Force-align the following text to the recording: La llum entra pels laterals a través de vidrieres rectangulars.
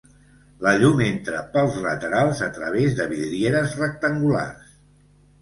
La 0.67 0.71
llum 0.83 1.03
entra 1.07 1.43
pels 1.57 1.77
laterals 1.83 2.41
a 2.47 2.49
través 2.57 2.97
de 3.01 3.07
vidrieres 3.13 3.77
rectangulars. 3.83 4.75